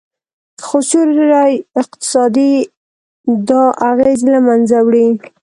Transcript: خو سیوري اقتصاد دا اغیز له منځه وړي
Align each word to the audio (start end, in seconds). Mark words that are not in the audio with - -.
خو 0.65 0.77
سیوري 0.89 1.53
اقتصاد 1.81 2.37
دا 3.49 3.63
اغیز 3.91 4.19
له 4.31 4.39
منځه 4.47 4.77
وړي 4.85 5.07